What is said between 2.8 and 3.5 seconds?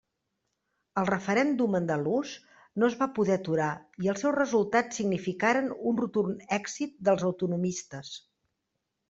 no es va poder